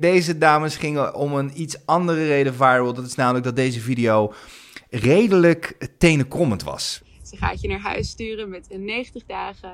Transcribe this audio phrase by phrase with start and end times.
[0.00, 2.94] Deze dames gingen om een iets andere reden viral.
[2.94, 4.32] Dat is namelijk dat deze video
[4.90, 7.00] redelijk tenenkrommend was.
[7.22, 9.72] Ze gaat je naar huis sturen met een 90 dagen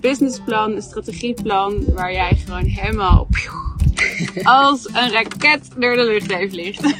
[0.00, 3.28] businessplan, een strategieplan, waar jij gewoon helemaal
[4.42, 6.82] als een raket door de lucht heen vliegt.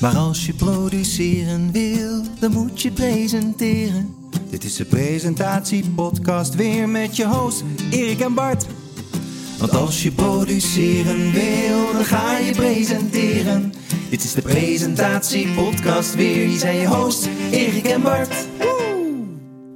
[0.00, 4.14] Maar als je produceren wil, dan moet je presenteren.
[4.50, 8.66] Dit is de presentatiepodcast weer met je host Erik en Bart.
[9.58, 13.72] Want als je produceren wil, dan ga je presenteren.
[14.10, 16.46] Dit is de presentatiepodcast weer.
[16.46, 18.46] Hier zijn je hosts Erik en Bart.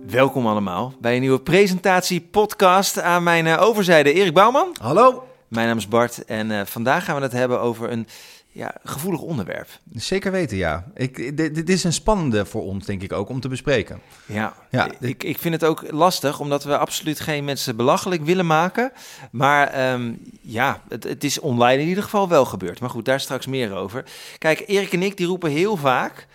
[0.07, 4.77] Welkom allemaal bij een nieuwe presentatiepodcast aan mijn eh, overzijde Erik Bouwman.
[4.81, 5.25] Hallo.
[5.49, 8.07] Mijn naam is Bart en eh, vandaag gaan we het hebben over een
[8.53, 9.69] ja, gevoelig onderwerp.
[9.93, 10.85] Zeker weten, ja.
[10.95, 14.01] Ik, dit, dit is een spannende voor ons, denk ik ook, om te bespreken.
[14.27, 18.47] Ja, Ja, ik, ik vind het ook lastig, omdat we absoluut geen mensen belachelijk willen
[18.47, 18.93] maken.
[19.31, 22.81] Maar ehm, ja, het, het is online in ieder geval wel gebeurd.
[22.81, 24.05] Maar goed, daar straks meer over.
[24.39, 26.27] Kijk, Erik en ik die roepen heel vaak...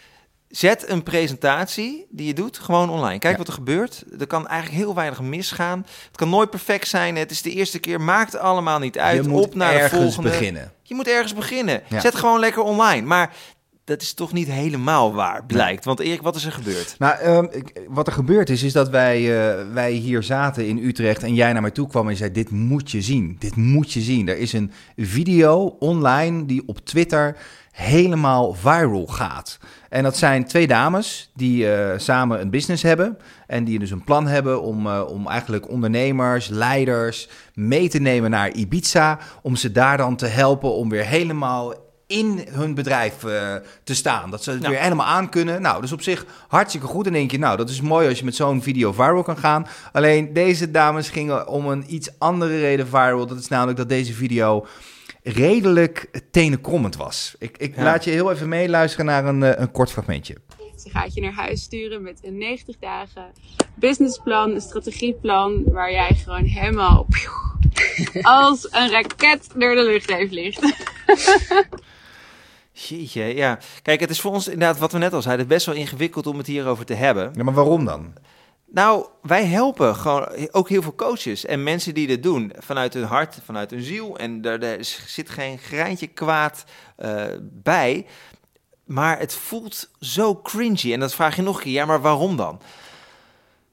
[0.50, 3.20] Zet een presentatie die je doet gewoon online.
[3.20, 3.38] Kijk Ja.
[3.38, 4.04] wat er gebeurt.
[4.20, 5.86] Er kan eigenlijk heel weinig misgaan.
[6.08, 7.16] Het kan nooit perfect zijn.
[7.16, 8.02] Het is de eerste keer.
[8.02, 9.24] Maakt allemaal niet uit.
[9.24, 10.30] je moet Op naar de ergens volgende.
[10.30, 10.72] beginnen.
[10.84, 11.84] Je moet ergens beginnen.
[11.90, 12.00] Ja.
[12.00, 13.06] Zet gewoon lekker online.
[13.08, 13.34] Maar
[13.88, 15.86] dat is toch niet helemaal waar, blijkt.
[15.86, 16.96] Want Erik, wat is er gebeurd?
[17.00, 17.46] Nou, ehm,
[17.88, 21.54] wat er gebeurd is, is dat wij, eh, wij hier zaten in Utrecht en jij
[21.54, 24.28] naar mij toe kwam en je zei, dit moet je zien, dit moet je zien.
[24.28, 27.38] Er is een video online die op Twitter
[27.72, 29.60] helemaal viral gaat.
[29.90, 34.04] En dat zijn twee dames die eh, samen een business hebben en die dus een
[34.04, 39.72] plan hebben om, eh, om eigenlijk ondernemers, leiders mee te nemen naar Ibiza, om ze
[39.72, 44.32] daar dan te helpen om weer helemaal in hun bedrijf eh, te staan.
[44.32, 44.70] Dat ze het Ja.
[44.70, 45.62] weer helemaal aan kunnen.
[45.62, 47.06] Nou, dus op zich hartstikke goed.
[47.08, 49.68] En denk je, nou, dat is mooi als je met zo'n video viral kan gaan.
[49.92, 53.26] Alleen deze dames gingen om een iets andere reden viral.
[53.28, 54.66] Dat is namelijk dat deze video
[55.24, 57.36] redelijk tenenkrommend was.
[57.40, 57.84] Ik, ik Ja.
[57.84, 60.36] laat je heel even meeluisteren naar een, eh, een kort fragmentje.
[60.78, 63.26] Ze gaat je naar huis sturen met een 90 dagen
[63.76, 67.08] businessplan, een strategieplan, waar jij gewoon helemaal
[68.22, 70.62] als een raket door de lucht heen vliegt.
[72.80, 73.60] Jeetje, ja.
[73.82, 76.38] Kijk, het is voor ons inderdaad, wat we net al zeiden, best wel ingewikkeld om
[76.38, 77.32] het hierover te hebben.
[77.36, 78.14] Ja, maar waarom dan?
[78.66, 83.04] Nou, wij helpen gewoon ook heel veel coaches en mensen die dit doen vanuit hun
[83.04, 84.18] hart, vanuit hun ziel.
[84.18, 86.64] En er, er zit geen greintje kwaad
[86.96, 88.06] eh, bij.
[88.86, 90.94] Maar het voelt zo cringy.
[90.94, 92.62] En dat vraag je nog een keer, ja, maar waarom dan?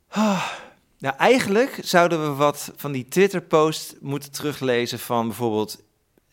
[0.08, 0.46] Ah,
[0.98, 5.82] nou, eigenlijk zouden we wat van die Twitter-post moeten teruglezen van bijvoorbeeld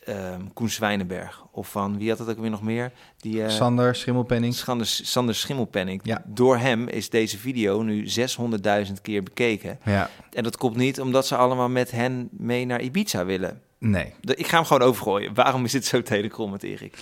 [0.03, 1.43] ehm Koen Zwijnenberg.
[1.51, 2.91] Of van, wie had het ook weer nog meer?
[3.17, 4.53] Die, eh, Sander Schimmelpenning.
[4.53, 5.99] Sander, Sander Schimmelpenning.
[6.03, 6.21] Ja.
[6.25, 9.79] Door hem is deze video nu 600.000 keer bekeken.
[9.85, 13.61] Ja, En dat komt niet omdat ze allemaal met hen mee naar Ibiza willen.
[13.77, 14.13] nee.
[14.21, 15.33] Ik ga hem gewoon overgooien.
[15.33, 16.97] Waarom is dit zo telecrommend, Erik?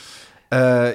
[0.50, 0.86] Eh,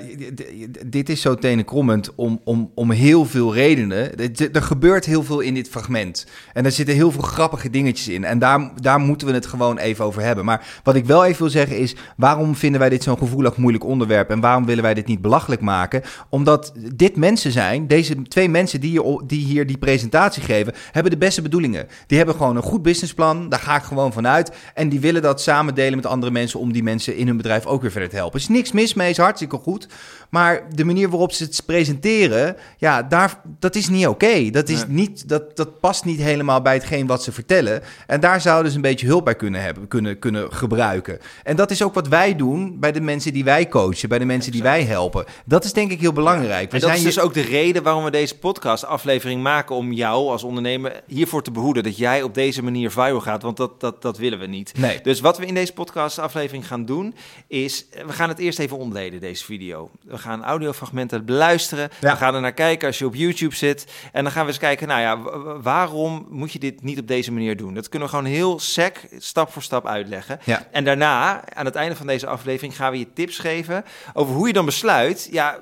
[0.87, 4.17] dit is zo tenenkrommend om, om, om heel veel redenen.
[4.19, 6.27] Er- Er gebeurt heel veel in dit fragment.
[6.53, 8.25] En er zitten heel veel grappige dingetjes in.
[8.25, 10.45] En daar, daar moeten we het gewoon even over hebben.
[10.45, 11.95] Maar wat ik wel even wil zeggen is...
[12.17, 14.31] waarom vinden wij dit zo'n gevoelig, moeilijk onderwerp?
[14.31, 16.03] En waarom willen wij dit niet belachelijk maken?
[16.29, 20.73] Omdat dit mensen zijn, deze twee mensen die hier, die hier die presentatie geven...
[20.93, 21.87] hebben de beste bedoelingen.
[22.07, 23.49] Die hebben gewoon een goed businessplan.
[23.49, 24.51] Daar ga ik gewoon vanuit.
[24.75, 26.61] En die willen dat samen delen met andere mensen...
[26.61, 28.35] om die mensen in hun bedrijf ook weer verder te helpen.
[28.41, 29.89] Er is niks mis mee, is hartstikke goed.
[30.31, 34.51] Maar de manier waarop ze het presenteren, ja, daar, dat is niet oké.
[34.51, 34.97] Dat, is Nee.
[34.97, 37.83] niet, dat, dat past niet helemaal bij hetgeen wat ze vertellen.
[38.07, 41.19] En daar zouden ze een beetje hulp bij kunnen, hebben, kunnen, kunnen gebruiken.
[41.43, 44.25] En dat is ook wat wij doen bij de mensen die wij coachen, bij de
[44.25, 45.25] mensen die wij helpen.
[45.45, 46.71] Dat is denk ik heel belangrijk.
[46.71, 49.77] We En dat is zijn dus hier- ook de reden waarom we deze podcast-aflevering maken...
[49.77, 51.83] om jou als ondernemer hiervoor te behoeden.
[51.83, 54.73] Dat jij op deze manier viral gaat, want dat, dat, dat willen we niet.
[54.79, 55.01] Nee.
[55.03, 57.15] Dus wat we in deze podcast-aflevering gaan doen,
[57.47, 57.87] is...
[58.07, 59.91] We gaan het eerst even ontleden, deze video.
[60.05, 61.91] We gaan audiofragmenten beluisteren.
[62.01, 62.11] Ja.
[62.11, 63.87] We gaan er naar kijken als je op YouTube zit.
[64.13, 65.19] En dan gaan we eens kijken, nou ja,
[65.61, 67.75] waarom moet je dit niet op deze manier doen?
[67.75, 70.41] Dat kunnen we gewoon heel sec, stap voor stap uitleggen.
[70.45, 70.69] Ja.
[70.71, 74.47] En daarna, aan het einde van deze aflevering, gaan we je tips geven over hoe
[74.47, 75.29] je dan besluit.
[75.31, 75.59] Ja,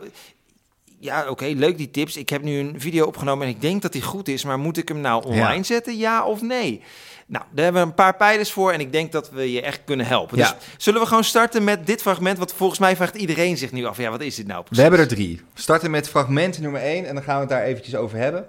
[1.00, 2.16] ja, oké, leuk die tips.
[2.16, 4.76] Ik heb nu een video opgenomen en ik denk dat die goed is, maar moet
[4.76, 5.62] ik hem nou online Ja.
[5.62, 6.82] zetten, ja of nee?
[7.32, 9.80] Nou, daar hebben we een paar pijlers voor en ik denk dat we je echt
[9.84, 10.38] kunnen helpen.
[10.38, 10.52] Ja.
[10.52, 13.84] Dus zullen we gewoon starten met dit fragment, want volgens mij vraagt iedereen zich nu
[13.84, 14.76] af, ja, wat is dit nou precies?
[14.76, 15.40] We hebben er drie.
[15.54, 18.46] We starten met fragment nummer één en dan gaan we het daar eventjes over hebben.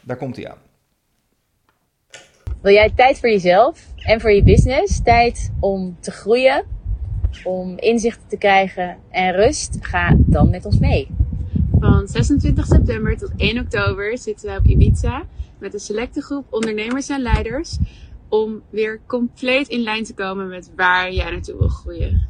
[0.00, 0.58] Daar komt hij aan.
[2.62, 5.02] Wil jij tijd voor jezelf en voor je business?
[5.02, 6.64] Tijd om te groeien,
[7.44, 9.76] om inzichten te krijgen en rust?
[9.80, 11.08] Ga dan met ons mee.
[11.78, 15.22] Van 26 september tot 1 oktober zitten wij op Ibiza
[15.58, 17.78] met een selecte groep ondernemers en leiders
[18.30, 22.28] om weer compleet in lijn te komen met waar jij naartoe wil groeien?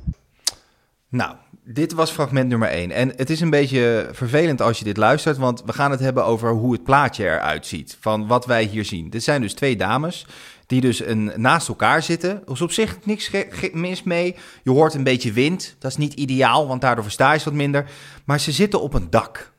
[1.08, 2.90] Nou, dit was fragment nummer 1.
[2.90, 6.24] En het is een beetje vervelend als je dit luistert, want we gaan het hebben
[6.24, 7.96] over hoe het plaatje eruit ziet.
[8.00, 9.10] Van wat wij hier zien.
[9.10, 10.26] Dit zijn dus twee dames
[10.66, 12.30] die dus een, naast elkaar zitten.
[12.30, 13.30] Er is op zich niks
[13.72, 14.36] mis mee.
[14.62, 15.76] Je hoort een beetje wind.
[15.78, 17.90] Dat is niet ideaal, want daardoor versta je ze wat minder.
[18.24, 19.52] Maar ze zitten op een dak.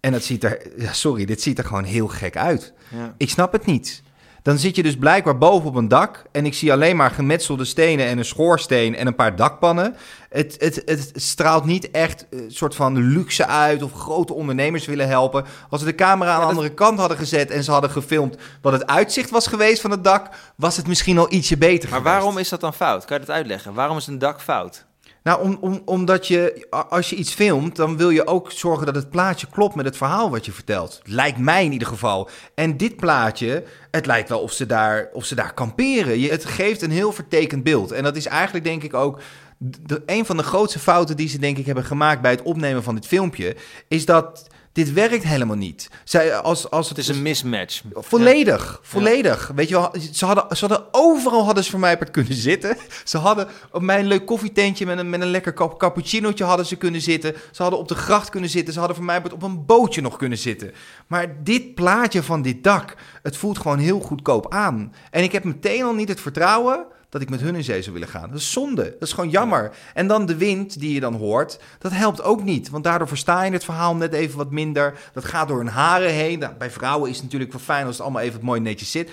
[0.00, 2.72] En dat ziet er, ja, sorry, dit ziet er gewoon heel gek uit.
[2.88, 3.14] Ja.
[3.16, 4.02] Ik snap het niet.
[4.42, 7.64] Dan zit je dus blijkbaar boven op een dak en ik zie alleen maar gemetselde
[7.64, 9.96] stenen en een schoorsteen en een paar dakpannen.
[10.28, 15.08] Het, het, het straalt niet echt een soort van luxe uit of grote ondernemers willen
[15.08, 15.44] helpen.
[15.70, 18.36] Als ze de camera aan de dat- andere kant hadden gezet en ze hadden gefilmd
[18.62, 21.98] wat het uitzicht was geweest van het dak, was het misschien al ietsje beter Maar
[21.98, 22.16] geweest.
[22.16, 23.04] waarom is dat dan fout?
[23.04, 23.74] Kan je dat uitleggen?
[23.74, 24.84] Waarom is een dak fout?
[25.22, 28.94] Nou, om, om, omdat je, als je iets filmt, dan wil je ook zorgen dat
[28.94, 31.00] het plaatje klopt met het verhaal wat je vertelt.
[31.04, 32.28] Lijkt mij in ieder geval.
[32.54, 36.18] En dit plaatje, het lijkt wel of ze daar, of ze daar kamperen.
[36.18, 37.92] Je, het geeft een heel vertekend beeld.
[37.92, 39.20] En dat is eigenlijk denk ik ook
[39.62, 42.82] de, een van de grootste fouten die ze denk ik hebben gemaakt bij het opnemen
[42.82, 43.56] van dit filmpje,
[43.88, 45.90] is dat dit werkt helemaal niet.
[46.04, 47.82] Zij, als, als Het is een mismatch.
[47.92, 49.52] Volledig, volledig.
[49.54, 52.76] Weet je wel, ze hadden, ze hadden overal hadden ze voor mij kunnen zitten.
[53.04, 56.76] Ze hadden op mijn leuk koffietentje met een, met een lekker cap- cappuccinootje hadden ze
[56.76, 57.34] kunnen zitten.
[57.50, 58.72] Ze hadden op de gracht kunnen zitten.
[58.72, 60.72] Ze hadden voor mij op een bootje nog kunnen zitten.
[61.06, 64.94] Maar dit plaatje van dit dak, het voelt gewoon heel goedkoop aan.
[65.10, 67.92] En ik heb meteen al niet het vertrouwen dat ik met hun in zee zou
[67.92, 68.30] willen gaan.
[68.30, 68.82] Dat is zonde.
[68.82, 69.72] Dat is gewoon jammer.
[69.94, 72.70] En dan de wind die je dan hoort, dat helpt ook niet.
[72.70, 74.98] Want daardoor versta je het verhaal net even wat minder.
[75.12, 76.38] Dat gaat door hun haren heen.
[76.38, 79.10] Nou, bij vrouwen is het natuurlijk wel fijn als het allemaal even mooi netjes zit.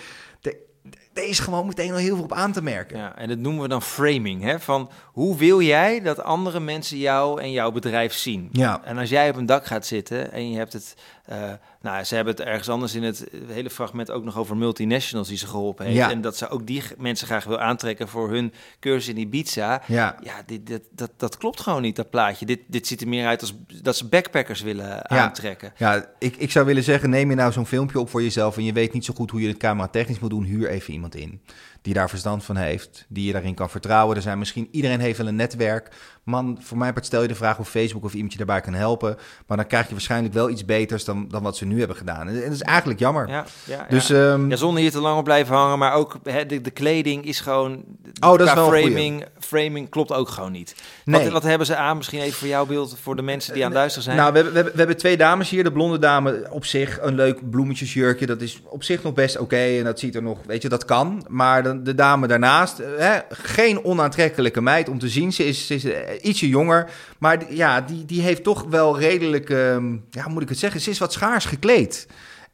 [1.28, 2.98] Is gewoon meteen al heel veel op aan te merken.
[2.98, 4.44] Ja, en dat noemen we dan framing.
[4.44, 4.60] Hè?
[4.60, 8.50] Van hoe wil jij dat andere mensen jou en jouw bedrijf zien?
[8.52, 8.82] Ja.
[8.84, 10.96] En als jij op een dak gaat zitten en je hebt het...
[11.26, 11.52] eh,
[11.82, 15.38] nou, ze hebben het ergens anders in het hele fragment ook nog over multinationals die
[15.38, 15.98] ze geholpen heeft.
[15.98, 16.12] Ja.
[16.12, 19.82] En dat ze ook die mensen graag wil aantrekken voor hun cursus in Ibiza.
[19.86, 20.16] Ja.
[20.24, 22.46] Ja, dit, dit, dat, dat klopt gewoon niet, dat plaatje.
[22.46, 25.74] Dit, dit ziet er meer uit als dat ze backpackers willen aantrekken.
[25.78, 28.64] Ja, ik, ik zou willen zeggen, neem je nou zo'n filmpje op voor jezelf en
[28.64, 31.09] je weet niet zo goed hoe je het camera technisch moet doen, huur even iemand
[31.16, 31.40] in
[31.82, 34.16] die daar verstand van heeft, die je daarin kan vertrouwen.
[34.16, 35.90] Er zijn misschien, iedereen heeft wel een netwerk.
[36.24, 39.18] Man, voor mij stel je de vraag of Facebook of iemand je daarbij kan helpen,
[39.48, 42.28] maar dan krijg je waarschijnlijk wel iets beters dan, dan wat ze nu hebben gedaan.
[42.28, 43.28] En dat is eigenlijk jammer.
[43.28, 44.32] Ja, ja, Dus, ja.
[44.32, 47.26] ehm, ja, zonder hier te lang op blijven hangen, maar ook hè, de, de kleding
[47.26, 47.84] is gewoon.
[48.20, 50.76] Oh, dat is wel framing, framing klopt ook gewoon niet.
[51.06, 51.24] Nee.
[51.24, 51.98] Wat, wat hebben ze aan?
[51.98, 54.18] Misschien even voor jouw beeld, voor de mensen die aan het luisteren zijn.
[54.18, 55.64] Nou, we hebben, we, hebben, we hebben twee dames hier.
[55.64, 58.26] De blonde dame op zich, een leuk bloemetjesjurkje.
[58.26, 59.78] Dat is op zich nog best oké.
[59.78, 61.26] en dat ziet er nog, weet je, dat kan.
[61.28, 65.34] Maar de, de dame daarnaast, eh, hè, geen onaantrekkelijke meid om te zien.
[65.34, 66.90] Ze is, ze is eh, ietsje jonger.
[67.18, 70.82] Maar ja, die, die heeft toch wel redelijk, ehm, ja, moet ik het zeggen?
[70.82, 72.08] Ze is wat schaars gekleed.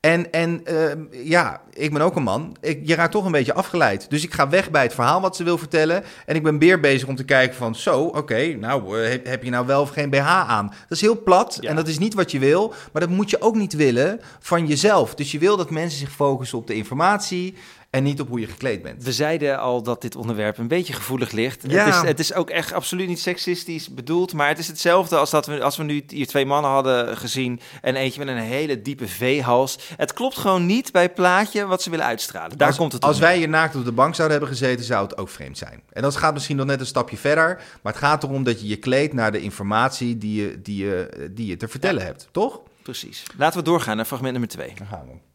[0.05, 2.55] En, en ehm, ja, ik ben ook een man.
[2.61, 4.09] Ik, je raakt toch een beetje afgeleid.
[4.09, 6.03] Dus ik ga weg bij het verhaal wat ze wil vertellen.
[6.25, 7.75] En ik ben weer bezig om te kijken van...
[7.75, 10.67] Zo, oké, nou, eh, heb, heb je nou wel of geen BH aan?
[10.67, 11.69] Dat is heel plat Ja.
[11.69, 12.73] en dat is niet wat je wil.
[12.91, 15.15] Maar dat moet je ook niet willen van jezelf.
[15.15, 17.55] Dus je wil dat mensen zich focussen op de informatie...
[17.95, 19.03] en niet op hoe je gekleed bent.
[19.03, 21.63] We zeiden al dat dit onderwerp een beetje gevoelig ligt.
[21.67, 21.85] Ja.
[21.85, 25.29] Het, is, het is ook echt absoluut niet seksistisch bedoeld, maar het is hetzelfde als
[25.29, 28.81] dat we, als we nu hier twee mannen hadden gezien en eentje met een hele
[28.81, 29.79] diepe V-hals.
[29.95, 32.57] Het klopt gewoon niet bij het plaatje wat ze willen uitstralen.
[32.57, 35.03] Daar als, komt het Als wij hier naakt op de bank zouden hebben gezeten, zou
[35.03, 35.81] het ook vreemd zijn.
[35.91, 37.61] En dat gaat misschien nog net een stapje verder.
[37.81, 41.29] Maar het gaat erom dat je je kleedt naar de informatie die je, die je,
[41.31, 42.59] die je te vertellen hebt, toch?
[42.81, 43.23] Precies.
[43.37, 44.73] Laten we doorgaan naar fragment nummer twee.
[44.77, 45.34] Daar gaan we.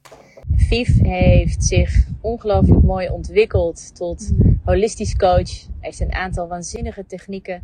[0.57, 4.31] Vief heeft zich ongelooflijk mooi ontwikkeld tot
[4.65, 5.51] holistisch coach.
[5.61, 7.63] Hij heeft een aantal waanzinnige technieken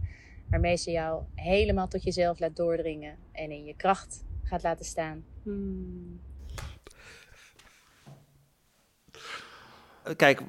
[0.50, 5.24] waarmee ze jou helemaal tot jezelf laat doordringen en in je kracht gaat laten staan.
[5.42, 6.20] Hmm.
[10.16, 10.42] Kijk,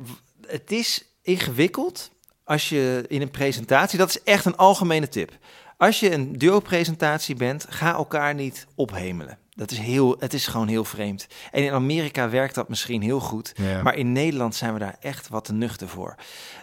[0.48, 2.12] het is ingewikkeld
[2.44, 5.38] als je in een presentatie, dat is echt een algemene tip.
[5.78, 9.38] Als je een duo-presentatie bent, ga elkaar niet ophemelen.
[9.58, 11.28] Dat is heel, het is gewoon heel vreemd.
[11.52, 13.52] En in Amerika werkt dat misschien heel goed.
[13.56, 13.82] Ja.
[13.82, 16.16] Maar in Nederland zijn we daar echt wat te nuchter voor.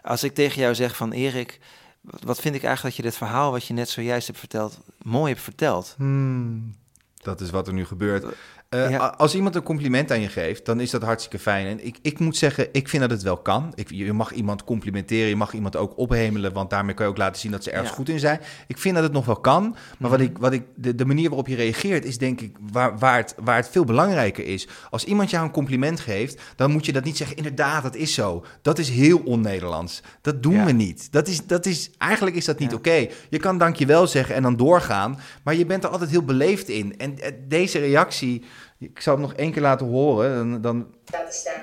[0.03, 1.61] Als ik tegen jou zeg van Erik,
[2.01, 5.33] wat- vind ik eigenlijk dat je dit verhaal wat je net zojuist hebt verteld, mooi
[5.33, 5.95] hebt verteld.
[5.97, 6.75] Hmm,
[7.23, 8.25] dat is wat er nu gebeurt.
[8.69, 9.07] Eh, Ja.
[9.17, 11.67] Als iemand een compliment aan je geeft, dan is dat hartstikke fijn.
[11.67, 13.73] En ik, ik moet zeggen, ik vind dat het wel kan.
[13.75, 17.19] Ik, je mag iemand complimenteren, je mag iemand ook ophemelen, want daarmee kan je ook
[17.19, 17.97] laten zien dat ze ergens Ja.
[17.97, 18.41] goed in zijn.
[18.67, 20.29] Ik vind dat het nog wel kan, maar wat Mhm.
[20.29, 23.35] ik, wat ik, de, de manier waarop je reageert is denk ik waar, waar, het,
[23.43, 24.69] waar het veel belangrijker is.
[24.91, 28.15] Als iemand jou een compliment geeft, dan moet je dat niet zeggen, inderdaad, dat is
[28.15, 28.45] zo.
[28.63, 30.03] Dat is heel on-Nederlands.
[30.21, 30.65] Dat doen Ja.
[30.65, 31.13] we niet.
[31.13, 33.07] Dat is, dat is, eigenlijk is dat niet oké.
[33.31, 36.99] Je kan dankjewel zeggen en dan doorgaan, maar je bent er altijd heel beleefd in.
[36.99, 38.43] En eh, deze reactie,
[38.85, 41.63] ik zal het nog één keer laten horen, dan, dan Laten staan.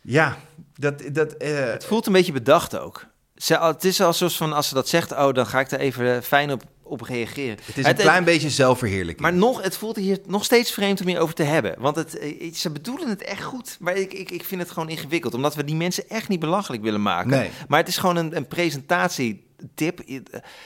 [0.00, 0.36] Ja,
[0.74, 1.02] dat...
[1.12, 3.06] dat eh, Het voelt een beetje bedacht ook.
[3.36, 6.14] Ze, het is alsof van als ze dat zegt, oh, dan ga ik daar even
[6.14, 7.56] eh, fijn op, op reageren.
[7.64, 9.20] het is een klein beetje zelfverheerlijking.
[9.20, 11.74] Maar nog, het voelt hier nog steeds vreemd om hierover te hebben.
[11.78, 13.76] Want het, eh, ze bedoelen het echt goed.
[13.80, 15.34] Maar ik, ik, ik vind het gewoon ingewikkeld.
[15.34, 17.30] Omdat we die mensen echt niet belachelijk willen maken.
[17.30, 17.50] Nee.
[17.68, 19.44] Maar het is gewoon een, een presentatie
[19.74, 20.00] tip.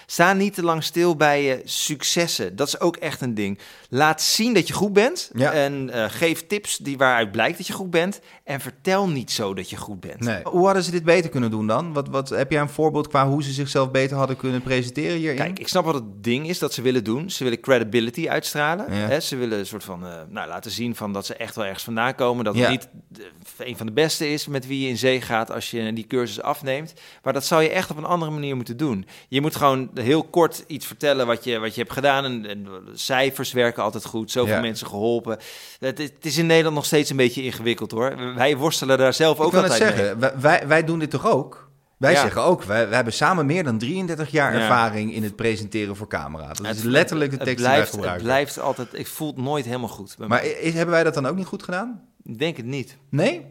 [0.06, 2.56] Sta niet te lang stil bij je successen.
[2.56, 3.58] Dat is ook echt een ding.
[3.88, 5.30] Laat zien dat je goed bent.
[5.34, 5.52] Ja.
[5.52, 8.20] En eh, geef tips die waaruit blijkt dat je goed bent.
[8.44, 10.20] En vertel niet zo dat je goed bent.
[10.20, 10.40] Nee.
[10.42, 11.92] Hoe hadden ze dit beter kunnen doen dan?
[11.92, 15.36] Wat, wat, heb jij een voorbeeld qua hoe ze zichzelf beter hadden kunnen presenteren hierin?
[15.36, 17.30] Kijk, ik snap wat het ding is dat ze willen doen.
[17.30, 18.86] Ze willen credibility uitstralen.
[18.94, 19.06] Ja.
[19.06, 19.20] Hè?
[19.20, 21.84] Ze willen een soort van, eh, nou, laten zien van dat ze echt wel ergens
[21.84, 22.44] vandaan komen.
[22.44, 22.70] Dat Ja.
[22.70, 22.88] niet
[23.58, 26.42] een van de beste is met wie je in zee gaat als je die cursus
[26.42, 26.92] afneemt.
[27.22, 29.06] Maar dat zou je echt op een andere manier moeten doen.
[29.28, 32.24] Je moet gewoon heel kort iets vertellen wat je, wat je hebt gedaan.
[32.24, 34.30] En, en cijfers werken altijd goed.
[34.30, 34.60] Zoveel Ja.
[34.60, 35.38] mensen geholpen.
[35.78, 38.34] Het, is- het is in Nederland nog steeds een beetje ingewikkeld hoor.
[38.34, 39.88] Wij worstelen daar zelf ik ook het altijd mee.
[39.92, 41.64] zeggen, wij, wij, wij doen dit toch ook?
[41.96, 42.20] Wij Ja.
[42.20, 44.60] zeggen ook, wij, wij hebben samen meer dan 33 jaar Ja.
[44.60, 46.46] ervaring in het presenteren voor camera.
[46.48, 49.28] Dat is Het- letterlijk de het tekst blijft, die wij Het blijft altijd, ik voel
[49.28, 50.14] het nooit helemaal goed.
[50.18, 52.02] bij Maar is, hebben wij dat dan ook niet goed gedaan?
[52.26, 52.96] Ik denk het niet.
[53.08, 53.44] Nee?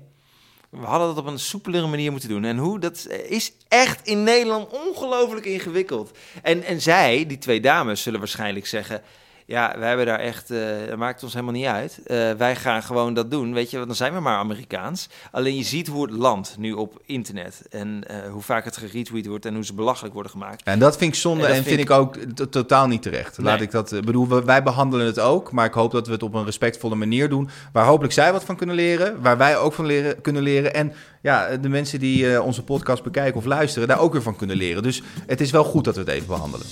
[0.70, 2.44] We hadden dat op een soepelere manier moeten doen.
[2.44, 6.18] En hoe, dat is echt in Nederland ongelooflijk ingewikkeld.
[6.42, 9.02] En, en zij, die twee dames, zullen waarschijnlijk zeggen...
[9.48, 10.60] Ja, wij hebben daar echt, eh
[10.90, 12.00] dat maakt ons helemaal niet uit.
[12.06, 13.54] Eh, wij gaan gewoon dat doen.
[13.54, 15.10] Weet je, want dan zijn we maar Amerikaans.
[15.32, 17.62] Alleen je ziet hoe het landt nu op internet.
[17.70, 20.64] En eh, hoe vaak het geretweet wordt en hoe ze belachelijk worden gemaakt.
[20.64, 22.18] En dat vind ik zonde En vind vind ik ook
[22.50, 23.38] totaal niet terecht.
[23.38, 26.34] Laat ik dat, bedoel, wij behandelen het ook, maar ik hoop dat we het op
[26.34, 29.86] een respectvolle manier doen, waar hopelijk zij wat van kunnen leren, waar wij ook van
[29.86, 34.14] leren, kunnen leren en ja, de mensen die onze podcast bekijken of luisteren, daar ook
[34.14, 34.84] weer van kunnen leren.
[34.84, 36.68] Dus het is wel goed dat we het even behandelen.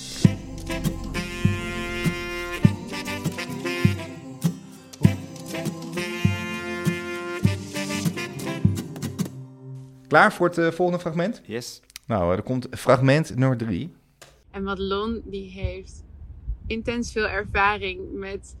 [10.14, 11.42] Klaar voor het eh, volgende fragment?
[11.46, 11.80] Yes.
[12.06, 13.94] Nou, er komt fragment nummer drie.
[14.50, 16.04] En Madelon die heeft
[16.66, 18.56] intens veel ervaring met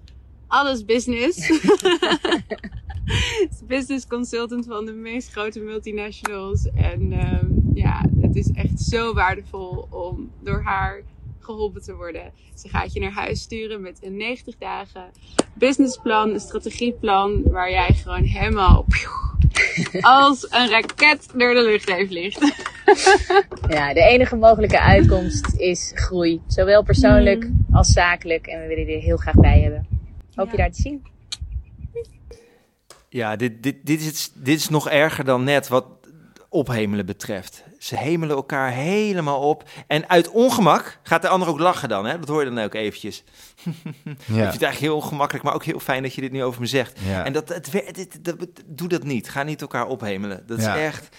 [0.46, 1.48] alles business.
[3.50, 6.70] Is business consultant van de meest grote multinationals.
[6.70, 11.02] En ehm, ja, het is echt zo waardevol om door haar
[11.38, 12.32] geholpen te worden.
[12.54, 15.10] Ze gaat je naar huis sturen met een 90 dagen
[15.54, 18.84] businessplan, een strategieplan, waar jij gewoon helemaal
[20.00, 22.40] als een raket door de lucht heen vliegt.
[23.68, 26.40] Ja, de enige mogelijke uitkomst is groei.
[26.46, 28.46] Zowel persoonlijk als zakelijk.
[28.46, 29.86] En we willen je er heel graag bij hebben.
[30.34, 31.02] Hoop je daar te zien.
[33.08, 35.86] Ja, dit, dit, dit, is, dit is nog erger dan net wat
[36.48, 37.64] ophemelen betreft.
[37.84, 39.64] Ze hemelen elkaar helemaal op.
[39.86, 42.06] En uit ongemak gaat de ander ook lachen dan.
[42.06, 42.18] Hè?
[42.18, 43.24] Dat hoor je dan ook eventjes.
[43.64, 43.74] Ik
[44.04, 46.66] vind het eigenlijk heel ongemakkelijk, maar ook heel fijn dat je dit nu over me
[46.66, 46.98] zegt.
[47.06, 47.24] Ja.
[47.24, 48.36] En dat, het, dit, dat,
[48.66, 49.28] doe dat niet.
[49.30, 50.42] Ga niet elkaar ophemelen.
[50.46, 50.74] Dat Ja.
[50.74, 51.16] is echt...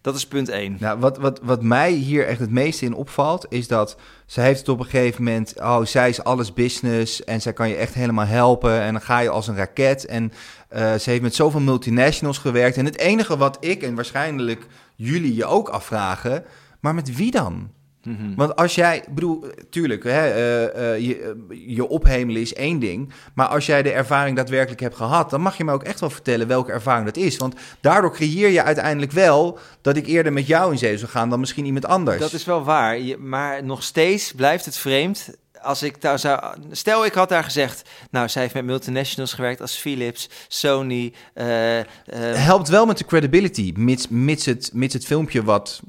[0.00, 0.76] Dat is punt één.
[0.80, 3.96] Nou, wat, wat, wat mij hier echt het meeste in opvalt, is dat
[4.26, 7.68] ze heeft het op een gegeven moment, oh, zij is alles business en zij kan
[7.68, 10.06] je echt helemaal helpen en dan ga je als een raket.
[10.06, 10.32] En
[10.68, 12.76] eh, ze heeft met zoveel multinationals gewerkt.
[12.76, 14.66] En het enige wat ik en waarschijnlijk
[14.98, 16.44] jullie je ook afvragen,
[16.80, 17.70] maar met wie dan?
[18.02, 18.34] Mhm.
[18.36, 23.12] Want als jij, bedoel, tuurlijk, hè, eh, eh, je, eh, je ophemelen is één ding.
[23.34, 26.10] Maar als jij de ervaring daadwerkelijk hebt gehad, dan mag je me ook echt wel
[26.10, 27.36] vertellen welke ervaring dat is.
[27.36, 31.30] Want daardoor creëer je uiteindelijk wel dat ik eerder met jou in zee zou gaan
[31.30, 32.18] dan misschien iemand anders.
[32.20, 32.98] Dat is wel waar.
[32.98, 35.30] Je- maar nog steeds blijft het vreemd.
[35.62, 36.54] Als ik daar zou.
[36.70, 37.88] Stel, ik had daar gezegd.
[38.10, 41.12] Nou, zij heeft met multinationals gewerkt als Philips, Sony.
[41.34, 41.86] eh, eh,
[42.34, 45.80] helpt wel met de credibility, mits, mits, het, mits het filmpje wat,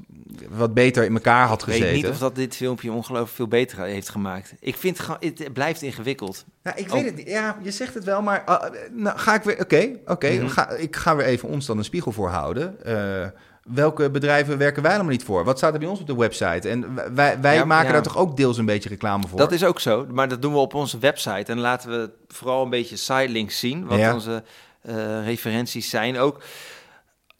[0.48, 1.86] wat beter in elkaar had ik gezeten.
[1.86, 4.52] weet niet of dat dit filmpje ongelooflijk veel beter heeft gemaakt.
[4.60, 5.20] Ik vind het gewoon.
[5.36, 6.44] Het blijft ingewikkeld.
[6.62, 6.92] Ja, ik Oh.
[6.92, 7.28] weet het niet.
[7.28, 8.58] Ja, je zegt het wel, maar uh,
[8.92, 9.60] nou, ga ik weer.
[9.60, 10.30] Oké, oké.
[10.30, 10.48] Mhm.
[10.48, 12.84] ga, ik ga weer even ons dan een spiegel voorhouden.
[12.84, 13.26] Eh
[13.62, 15.44] welke bedrijven werken wij helemaal niet voor?
[15.44, 16.68] Wat staat er bij ons op de website?
[16.68, 17.92] En wij- wij, Ja, maken ja.
[17.92, 19.38] daar toch ook deels een beetje reclame voor?
[19.38, 20.06] Dat is ook zo.
[20.10, 21.52] Maar dat doen we op onze website.
[21.52, 23.86] En laten we vooral een beetje sidelinks zien.
[23.86, 24.14] Wat Ja.
[24.14, 24.42] onze
[24.82, 26.42] eh, referenties zijn ook.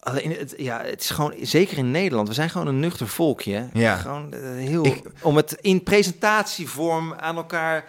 [0.01, 3.53] Alleen, het, ja, het is gewoon, zeker in Nederland, we zijn gewoon een nuchter volkje.
[3.55, 3.65] hè.
[3.81, 3.97] Ja.
[3.97, 7.85] Gewoon eh, heel, Ik- om het in presentatievorm aan elkaar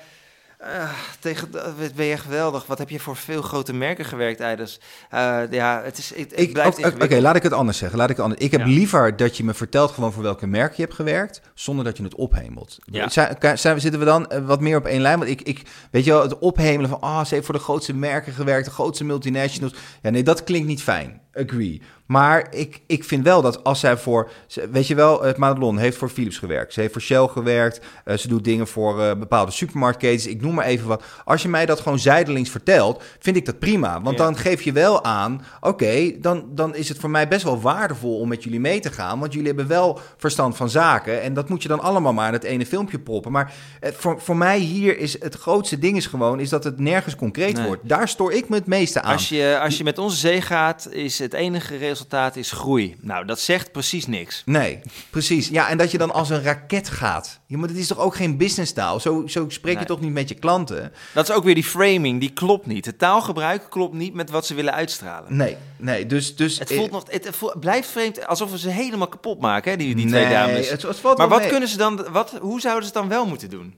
[0.62, 0.89] eh,
[1.20, 2.65] tegen, wat ben je geweldig.
[2.65, 4.80] Wat heb je voor veel grote merken gewerkt, Eiders?
[5.10, 7.98] Eh, ja, het, is, het, het Ik, blijft oké, laat ik het anders zeggen.
[7.98, 8.44] Laat ik, het anders.
[8.44, 8.68] ik heb Ja.
[8.68, 12.03] liever dat je me vertelt gewoon voor welke merk je hebt gewerkt, zonder dat je
[12.03, 12.77] het ophemelt.
[12.86, 13.10] Ja.
[13.10, 15.18] Zijn, zijn, zitten we dan eh, wat meer op één lijn?
[15.20, 17.94] Want ik, ik weet je wel, het ophemelen van, ah, ze heeft voor de grootste
[17.94, 19.74] merken gewerkt, de grootste multinationals.
[20.01, 21.21] Ja, nee, dat klinkt niet fijn.
[21.34, 21.82] Agree.
[22.06, 24.32] Maar ik, ik vind wel dat als zij voor...
[24.72, 26.74] Weet je wel, het Madelon heeft voor Philips gewerkt.
[26.74, 27.82] Ze heeft voor Shell gewerkt.
[28.06, 30.28] eh, ze doet dingen voor eh, bepaalde supermarktketens.
[30.28, 31.04] Ik noem maar even wat.
[31.26, 34.02] Als je mij dat gewoon zijdelings vertelt, vind ik dat prima.
[34.02, 34.24] Want Ja.
[34.24, 35.46] dan geef je wel aan...
[35.62, 38.92] Oké, dan, dan is het voor mij best wel waardevol om met jullie mee te
[38.92, 39.20] gaan.
[39.20, 41.22] Want jullie hebben wel verstand van zaken.
[41.22, 43.32] En dat moet je dan allemaal maar in het ene filmpje proppen.
[43.32, 46.40] Maar eh, voor, voor mij hier is het grootste ding is gewoon...
[46.40, 47.66] is dat het nergens concreet Nee.
[47.66, 47.90] wordt.
[47.90, 49.12] Daar stoor ik me het meeste aan.
[49.14, 52.96] Als je, als je met onze zee gaat, is het enige resultaat is groei.
[53.01, 54.42] Nou, dat zegt precies niks.
[54.46, 55.48] Nee, precies.
[55.48, 57.40] Ja, en dat je dan als een raket gaat.
[57.46, 59.00] Ja, maar dat is toch ook geen businesstaal?
[59.00, 59.88] Zo, zo spreek je Nee.
[59.88, 60.94] toch niet met je klanten?
[61.13, 62.86] Dat is ook weer die framing, die klopt niet.
[62.86, 65.36] Het taalgebruik klopt niet met wat ze willen uitstralen.
[65.38, 66.06] Nee, nee.
[66.06, 69.72] Dus, dus Het, voelt nog, het, voelt- blijft vreemd, alsof we ze helemaal kapot maken,
[69.72, 70.70] hè, die, die twee Nee, dames.
[70.70, 71.50] Het, het valt maar wat mee.
[71.50, 73.75] kunnen ze dan, wat, hoe zouden ze het dan wel moeten doen?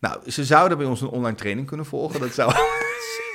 [0.00, 2.20] Nou, ze zouden bij ons een online training kunnen volgen.
[2.20, 2.52] Dat zou...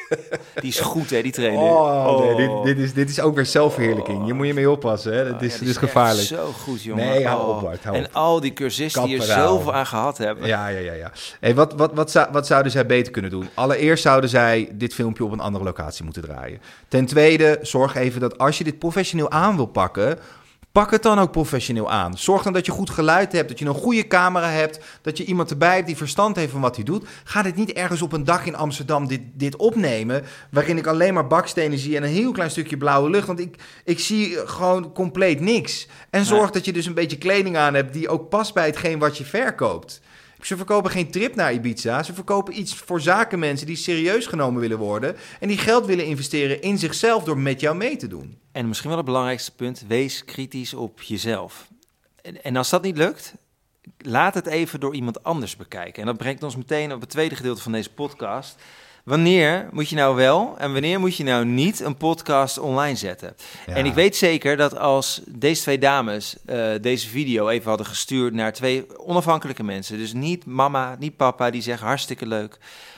[0.62, 1.60] Die is goed, hè, die trainer.
[1.60, 4.28] Oh, nee, dit, dit, is, dit is ook weer zelfverheerlijking.
[4.28, 5.24] Je moet je mee oppassen, hè.
[5.24, 6.28] Dat Oh, is, ja, dit is gevaarlijk.
[6.28, 7.06] Zo goed, jongen.
[7.06, 7.56] Nee, hou Oh.
[7.56, 8.10] op, Bart, hou En op.
[8.14, 10.48] al die cursisten die er zoveel aan gehad hebben.
[10.48, 11.12] Ja, ja, ja, ja.
[11.40, 13.50] Hey, wat, wat, wat, zou, wat zouden zij beter kunnen doen?
[13.54, 16.60] Allereerst zouden zij dit filmpje op een andere locatie moeten draaien.
[16.88, 20.20] Ten tweede, zorg even dat als je dit professioneel aan wil pakken,
[20.78, 22.18] pak het dan ook professioneel aan.
[22.18, 25.26] Zorg dan dat je goed geluid hebt, dat je een goede camera hebt, dat je
[25.26, 27.08] iemand erbij hebt die verstand heeft van wat hij doet.
[27.24, 31.14] Ga dit niet ergens op een dak in Amsterdam dit, dit opnemen, waarin ik alleen
[31.14, 33.28] maar bakstenen zie en een heel klein stukje blauwe lucht.
[33.28, 35.88] Want ik, ik zie gewoon compleet niks.
[36.10, 36.52] En zorg Nee.
[36.52, 39.26] dat je dus een beetje kleding aan hebt die ook past bij hetgeen wat je
[39.26, 40.02] verkoopt.
[40.42, 42.04] Ze verkopen geen trip naar Ibiza.
[42.04, 45.16] Ze verkopen iets voor zakenmensen die serieus genomen willen worden.
[45.40, 48.38] En die geld willen investeren in zichzelf door met jou mee te doen.
[48.58, 51.68] En misschien wel het belangrijkste punt, wees kritisch op jezelf.
[52.22, 53.34] En, en als dat niet lukt,
[53.98, 56.02] laat het even door iemand anders bekijken.
[56.02, 58.56] En dat brengt ons meteen op het tweede gedeelte van deze podcast.
[59.04, 63.36] Wanneer moet je nou wel en wanneer moet je nou niet een podcast online zetten?
[63.68, 63.74] Ja.
[63.74, 68.34] En ik weet zeker dat als deze twee dames eh, deze video even hadden gestuurd
[68.34, 72.58] naar twee onafhankelijke mensen, dus niet mama, niet papa, die zeggen hartstikke leuk,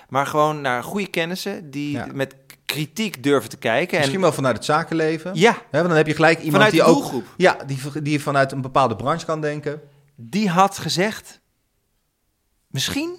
[0.09, 2.07] maar gewoon naar goede kennissen die Ja.
[2.13, 2.35] met
[2.73, 3.97] kritiek durven te kijken.
[3.97, 5.31] Misschien en, wel vanuit het zakenleven.
[5.35, 7.23] ja, want dan heb je gelijk iemand vanuit die ook.
[7.37, 9.81] Ja, die, die vanuit een bepaalde branche kan denken.
[10.15, 11.39] die had gezegd:
[12.67, 13.17] Misschien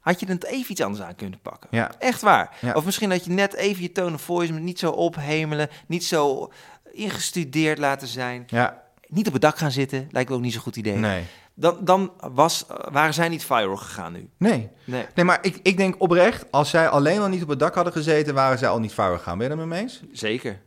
[0.00, 1.68] had je het even iets anders aan kunnen pakken.
[1.70, 1.90] Ja.
[1.98, 2.56] Echt waar.
[2.60, 2.72] Ja.
[2.72, 6.52] Of misschien had je net even je tone of voice niet zo ophemelen, niet zo
[6.92, 8.44] ingestudeerd laten zijn.
[8.46, 10.96] Ja, Niet op het dak gaan zitten, lijkt me ook niet zo'n goed idee.
[10.96, 11.24] nee.
[11.54, 14.28] Dan, dan was, waren zij niet viral gegaan nu.
[14.38, 14.68] Nee.
[14.84, 15.04] Nee.
[15.14, 17.92] Nee, maar ik, ik denk oprecht, als zij alleen al niet op het dak hadden
[17.92, 19.38] gezeten, waren zij al niet viral gegaan.
[19.38, 20.02] Ben je het met me eens?
[20.12, 20.60] Zeker.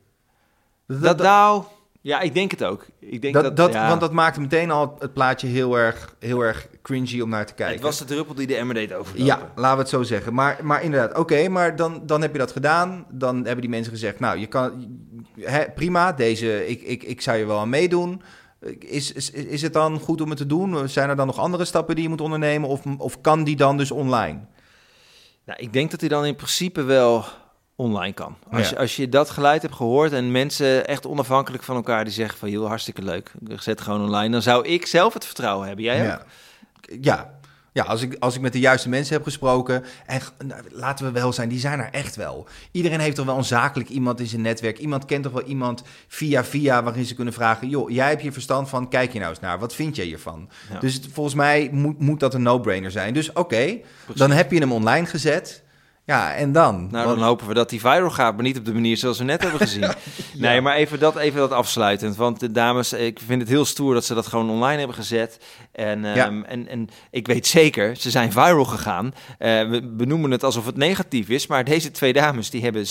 [0.88, 1.64] Dat, Dat, nou,
[2.02, 2.86] ja, ik denk het ook.
[3.00, 6.16] Ik denk dat, dat, dat- ja, Want dat maakte meteen al het plaatje heel erg,
[6.20, 7.76] heel erg cringy om naar te kijken.
[7.76, 9.26] het was de druppel die de emmer deed overlopen.
[9.26, 10.34] Ja, laten we het zo zeggen.
[10.34, 13.06] Maar, maar inderdaad, oké, maar dan, dan heb je dat gedaan.
[13.10, 14.88] Dan hebben die mensen gezegd, nou, je kan,
[15.40, 18.22] hè, prima, deze, ik, ik, ik zou je wel aan meedoen.
[18.80, 20.90] Is, is, is het dan goed om het te doen?
[20.90, 22.70] Zijn er dan nog andere stappen die je moet ondernemen?
[22.70, 24.40] Of, of kan die dan dus online?
[25.46, 27.26] Nou, ik denk dat hij dan in principe wel
[27.76, 28.36] online kan.
[28.52, 28.78] Als, Ja.
[28.78, 32.50] als je dat geluid hebt gehoord en mensen echt onafhankelijk van elkaar die zeggen van
[32.50, 35.86] joh, hartstikke leuk, zet gewoon online, dan zou ik zelf het vertrouwen hebben.
[35.86, 36.06] Jij ook?
[36.08, 36.26] Ja,
[37.02, 37.35] ja.
[37.76, 39.84] Ja als, ik, als ik met de juiste mensen heb gesproken.
[40.06, 42.48] En nou, laten we wel zijn, die zijn er echt wel.
[42.72, 44.78] Iedereen heeft toch wel een zakelijk iemand in zijn netwerk.
[44.78, 48.34] Iemand kent toch wel iemand via via waarin ze kunnen vragen: joh, jij hebt hier
[48.34, 49.60] verstand van, kijk je nou eens naar.
[49.60, 50.50] Wat vind jij hiervan?
[50.74, 50.80] Ja.
[50.80, 53.14] Dus het- volgens mij moet, moet dat een no-brainer zijn.
[53.14, 53.78] Dus oké,
[54.16, 55.64] dan heb je hem online gezet.
[56.06, 56.88] Ja, en dan?
[56.92, 59.24] Nou, dan hopen we dat die viral gaat, maar niet op de manier zoals we
[59.24, 59.90] net hebben gezien.
[60.34, 62.16] Nee, maar even dat, even dat afsluitend.
[62.16, 65.40] Want de dames, ik vind het heel stoer dat ze dat gewoon online hebben gezet.
[65.72, 69.14] En, ehm, en, en ik weet zeker, ze zijn viral gegaan.
[69.38, 72.86] Eh, we benoemen het alsof het negatief is, maar deze twee dames die hebben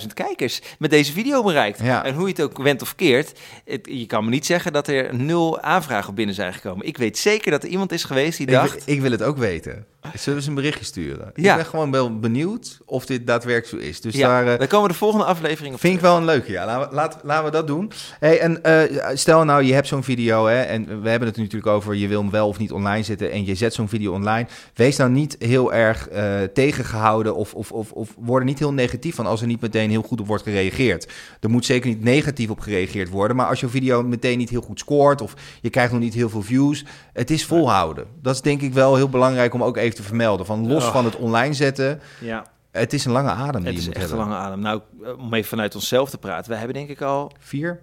[0.00, 1.80] 600.000 kijkers met deze video bereikt.
[1.82, 2.04] Ja.
[2.04, 4.88] En hoe je het ook went of keert, het- je kan me niet zeggen dat
[4.88, 6.86] er nul aanvragen binnen zijn gekomen.
[6.86, 8.84] Ik weet zeker dat er iemand is geweest die ik, dacht...
[8.84, 9.84] wil- ik wil het ook weten.
[10.14, 11.30] Zullen we ze een berichtje sturen?
[11.34, 11.50] Ja.
[11.50, 12.38] Ik ben gewoon wel benieuwd
[12.84, 14.00] of dit daadwerkelijk zo is.
[14.00, 16.52] Dus ja, daar, eh, komen we de volgende aflevering op Vind ik wel een leuke,
[16.52, 16.88] ja.
[16.92, 17.92] Laten laten we dat doen.
[18.18, 21.66] Hey, en eh, stel nou, je hebt zo'n video, hè, en we hebben het natuurlijk
[21.66, 24.46] over je wil hem wel of niet online zetten en je zet zo'n video online.
[24.74, 26.24] Wees nou niet heel erg eh,
[26.54, 29.90] tegengehouden of, of, of, of word er niet heel negatief van als er niet meteen
[29.90, 31.08] heel goed op wordt gereageerd.
[31.40, 34.60] Er moet zeker niet negatief op gereageerd worden, maar als je video meteen niet heel
[34.60, 38.04] goed scoort of je krijgt nog niet heel veel views, het is volhouden.
[38.22, 40.46] Dat is denk ik wel heel belangrijk om ook even te vermelden.
[40.46, 40.92] Van los Oh.
[40.92, 42.29] van het online zetten, Ja.
[42.70, 44.60] Het is een lange adem die Het je is echt een lange adem.
[44.60, 46.50] Nou, eh, om even vanuit onszelf te praten.
[46.50, 47.80] We hebben denk ik al Vier?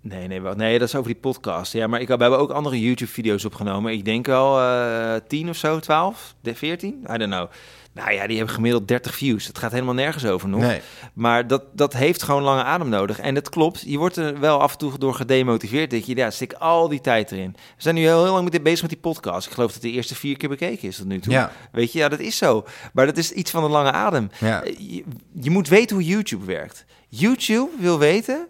[0.00, 1.72] Nee, nee, wat, nee, dat is over die podcast.
[1.72, 3.92] Ja, maar ik, we hebben ook andere YouTube-video's opgenomen.
[3.92, 7.48] Ik denk wel eh 10 of zo, 12, de 14, I don't know.
[7.92, 9.46] Nou ja, die hebben gemiddeld 30 views.
[9.46, 10.60] Het gaat helemaal nergens over nog.
[10.60, 10.80] Nee.
[11.14, 13.18] Maar dat, dat heeft gewoon lange adem nodig.
[13.18, 15.90] En het klopt, je wordt er wel af en toe door gedemotiveerd.
[15.90, 17.52] Denk je, ja, stik al die tijd erin.
[17.52, 19.46] We zijn nu heel, heel lang met dit bezig met die podcast.
[19.46, 21.32] Ik geloof dat de eerste vier keer bekeken is tot nu toe.
[21.32, 21.52] Ja.
[21.72, 22.64] Weet je, ja, dat is zo.
[22.92, 24.30] Maar dat is iets van een lange adem.
[24.40, 24.62] Ja.
[24.62, 25.04] Eh, Je,
[25.40, 26.84] je moet weten hoe YouTube werkt.
[27.08, 28.46] YouTube wil weten,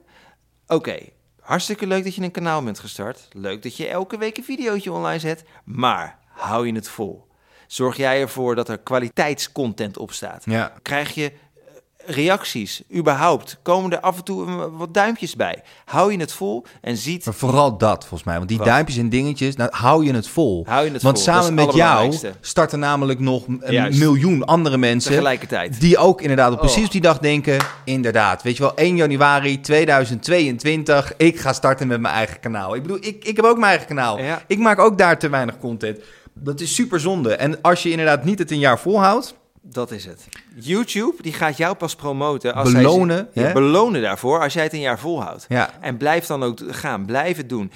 [0.66, 0.96] oké,
[1.40, 3.28] hartstikke leuk dat je een kanaal bent gestart.
[3.32, 5.44] Leuk dat je elke week een videootje online zet.
[5.64, 7.26] Maar hou je het vol?
[7.68, 10.42] Zorg jij ervoor dat er kwaliteitscontent op staat?
[10.44, 10.72] Ja.
[10.82, 13.58] Krijg je eh, reacties, überhaupt?
[13.62, 15.62] Komen er af en toe eh, wat duimpjes bij?
[15.84, 17.24] Hou je het vol en ziet...
[17.24, 18.36] Maar vooral dat, volgens mij.
[18.36, 18.66] Want die Wat?
[18.66, 20.64] duimpjes en dingetjes, nou, hou je het vol.
[20.68, 23.98] Hou je het Want vol, samen met jou starten namelijk nog een Juist.
[23.98, 25.10] miljoen andere mensen...
[25.10, 25.80] Tegelijkertijd.
[25.80, 26.84] Die ook inderdaad op precies Oh.
[26.84, 28.42] op die dag denken, inderdaad.
[28.42, 32.74] Weet je wel, 1 januari 2022, ik ga starten met mijn eigen kanaal.
[32.74, 34.18] Ik bedoel, ik, ik heb ook mijn eigen kanaal.
[34.18, 34.42] Ja.
[34.46, 35.98] Ik maak ook daar te weinig content.
[36.40, 37.34] Dat is super zonde.
[37.34, 40.28] En als je inderdaad niet het een jaar volhoudt, Dat is het.
[40.54, 43.52] YouTube die gaat jou pas promoten als Belonen, hè?
[43.52, 45.46] belonen daarvoor als jij het een jaar volhoudt.
[45.48, 47.72] ja, En blijf dan ook gaan, blijf het doen.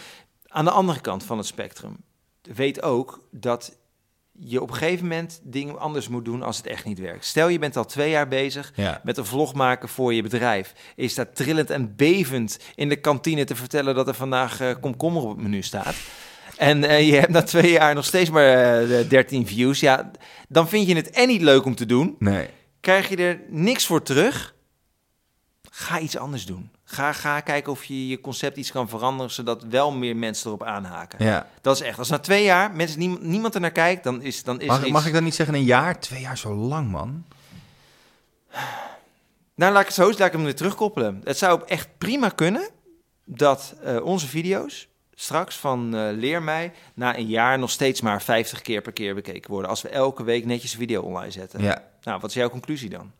[0.46, 1.96] Aan de andere kant van het spectrum,
[2.42, 3.76] weet ook dat
[4.32, 7.24] je op een gegeven moment dingen anders moet doen als het echt niet werkt.
[7.24, 9.00] Stel je bent al twee jaar bezig ja.
[9.04, 10.74] met een vlog maken voor je bedrijf.
[10.96, 15.22] Is dat trillend en bevend in de kantine te vertellen dat er vandaag eh, komkommer
[15.22, 15.94] op het menu staat.
[16.56, 19.80] En eh, je hebt na twee jaar nog steeds maar eh, de 13 views.
[19.80, 20.10] Ja,
[20.48, 22.16] dan vind je het en niet leuk om te doen.
[22.18, 22.48] Nee.
[22.80, 24.54] Krijg je er niks voor terug?
[25.70, 26.70] Ga iets anders doen.
[26.84, 30.62] Ga, ga kijken of je je concept iets kan veranderen, zodat wel meer mensen erop
[30.62, 31.24] aanhaken.
[31.24, 31.46] Ja.
[31.60, 31.98] Dat is echt.
[31.98, 34.80] Als na twee jaar mensen, niemand, niemand er naar kijkt, dan is, dan is Mag,
[34.82, 36.00] iets- mag ik dan niet zeggen een jaar?
[36.00, 37.24] Twee jaar zo lang, man.
[39.54, 41.20] Nou, laat ik het zo eens, laat ik hem weer terugkoppelen.
[41.24, 42.68] Het zou echt prima kunnen
[43.24, 48.22] dat eh, onze video's straks van eh, Leer mij na een jaar nog steeds maar
[48.22, 49.70] 50 keer per keer bekeken worden.
[49.70, 51.62] Als we elke week netjes een video online zetten.
[51.62, 51.82] Ja.
[52.02, 53.12] Nou, wat is jouw conclusie dan?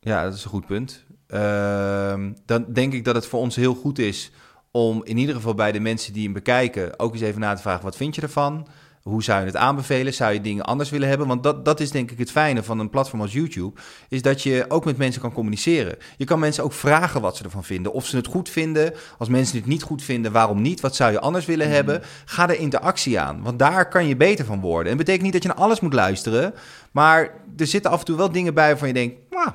[0.00, 1.04] Ja, dat is een goed punt.
[1.26, 4.30] Ehm, dan denk ik dat het voor ons heel goed is
[4.70, 7.62] om in ieder geval bij de mensen die hem bekijken ook eens even na te
[7.62, 8.68] vragen: wat vind je ervan?
[9.06, 10.14] Hoe zou je het aanbevelen?
[10.14, 11.26] Zou je dingen anders willen hebben?
[11.26, 13.80] Want dat, dat is denk ik het fijne van een platform als YouTube.
[14.08, 15.96] Is dat je ook met mensen kan communiceren.
[16.16, 17.92] Je kan mensen ook vragen wat ze ervan vinden.
[17.92, 18.92] Of ze het goed vinden.
[19.18, 20.80] Als mensen het niet goed vinden, waarom niet?
[20.80, 22.02] Wat zou je anders willen hebben?
[22.24, 23.42] Ga er interactie aan.
[23.42, 24.90] Want daar kan je beter van worden.
[24.92, 26.54] En dat betekent niet dat je naar alles moet luisteren.
[26.90, 29.16] Maar er zitten af en toe wel dingen bij waarvan je denkt...
[29.30, 29.50] Nou,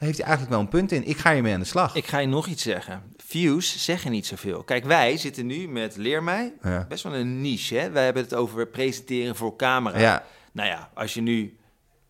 [0.00, 1.08] daar heeft hij eigenlijk wel een punt in.
[1.08, 1.94] Ik ga hiermee aan de slag.
[1.94, 3.02] Ik ga je nog iets zeggen.
[3.16, 4.62] Views zeggen niet zoveel.
[4.62, 6.52] Kijk, wij zitten nu met Leer mij.
[6.62, 6.86] Ja.
[6.88, 7.90] Best wel een niche, hè?
[7.90, 9.98] Wij hebben het over presenteren voor camera.
[9.98, 11.56] Ja, Nou ja, als je nu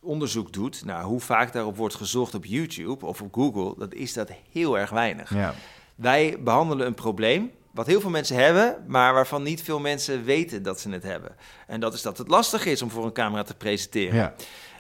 [0.01, 4.13] onderzoek doet naar hoe vaak daarop wordt gezocht op YouTube of op Google, dan is
[4.13, 5.35] dat heel erg weinig.
[5.35, 5.55] ja.
[5.95, 10.63] Wij behandelen een probleem wat heel veel mensen hebben, maar waarvan niet veel mensen weten
[10.63, 11.37] dat ze het hebben.
[11.67, 14.15] En dat is dat het lastig is om voor een camera te presenteren.
[14.15, 14.35] ja.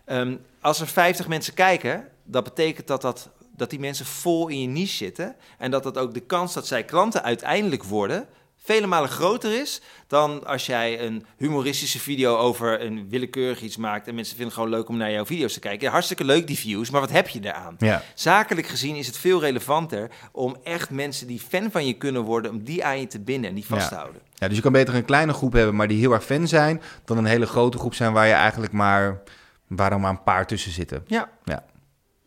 [0.04, 4.60] Ehm, als er 50 mensen kijken, dat betekent dat, dat, dat die mensen vol in
[4.60, 5.36] je niche zitten.
[5.58, 8.26] En dat dat ook de kans dat zij klanten uiteindelijk worden,
[8.62, 14.06] vele malen groter is dan als jij een humoristische video over een willekeurig iets maakt.
[14.08, 15.86] En mensen vinden het gewoon leuk om naar jouw video's te kijken.
[15.86, 17.74] Ja, hartstikke leuk die views, maar wat heb je daaraan?
[17.78, 18.02] ja.
[18.14, 22.50] Zakelijk gezien is het veel relevanter om echt mensen die fan van je kunnen worden,
[22.50, 24.00] om die aan je te binden en die vast te Ja.
[24.00, 24.22] houden.
[24.34, 26.82] Ja, dus je kan beter een kleine groep hebben, maar die heel erg fan zijn,
[27.04, 29.22] dan een hele grote groep zijn waar je eigenlijk maar,
[29.66, 31.04] waar er maar een paar tussen zitten.
[31.06, 31.28] Ja,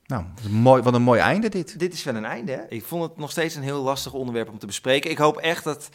[0.05, 1.79] Nou, wat een mooi, wat een mooi einde dit.
[1.79, 2.51] dit is wel een einde.
[2.51, 2.61] Hè?
[2.69, 5.11] Ik vond het nog steeds een heel lastig onderwerp om te bespreken.
[5.11, 5.89] Ik hoop echt dat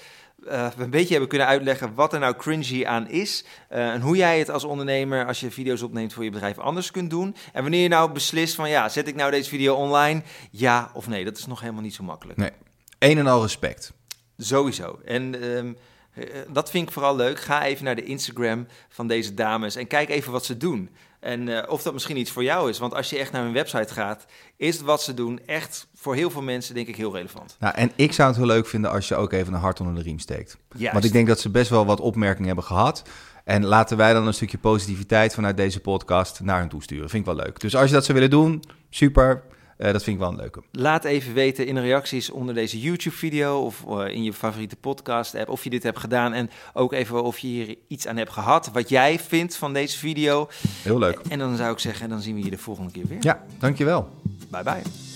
[0.47, 3.45] eh, we een beetje hebben kunnen uitleggen wat er nou cringy aan is.
[3.69, 6.91] eh, en hoe jij het als ondernemer, als je video's opneemt voor je bedrijf, anders
[6.91, 7.37] kunt doen.
[7.53, 10.23] En wanneer je nou beslist van ja, zet ik nou deze video online?
[10.51, 12.39] Ja of nee, dat is nog helemaal niet zo makkelijk.
[12.39, 12.51] Nee.
[12.99, 13.93] Een en al respect.
[14.37, 15.01] Sowieso.
[15.05, 15.73] En ehm,
[16.15, 17.41] eh, dat vind ik vooral leuk.
[17.41, 20.91] Ga even naar de Instagram van deze dames en kijk even wat ze doen.
[21.21, 22.79] En eh, of dat misschien iets voor jou is.
[22.79, 24.25] Want als je echt naar hun website gaat,
[24.57, 27.57] is wat ze doen echt voor heel veel mensen denk ik heel relevant.
[27.59, 29.95] Nou, en ik zou het heel leuk vinden als je ook even een hart onder
[29.95, 30.57] de riem steekt.
[30.77, 30.93] Juist.
[30.93, 33.03] Want ik denk dat ze best wel wat opmerkingen hebben gehad.
[33.45, 37.11] En laten wij dan een stukje positiviteit vanuit deze podcast naar hen toesturen.
[37.11, 37.61] Vind ik wel leuk.
[37.61, 39.43] Dus als je dat zou willen doen, super.
[39.79, 40.63] Eh, dat vind ik wel een leuke.
[40.73, 45.49] Laat even weten in de reacties onder deze YouTube-video of eh, in je favoriete podcast-app
[45.49, 46.33] of je dit hebt gedaan.
[46.33, 49.99] En ook even of je hier iets aan hebt gehad, wat jij vindt van deze
[49.99, 50.49] video.
[50.83, 51.21] Heel leuk.
[51.29, 53.19] En dan zou ik zeggen, dan zien we je de volgende keer weer.
[53.21, 54.09] Ja, dankjewel.
[54.51, 55.08] Bye bye.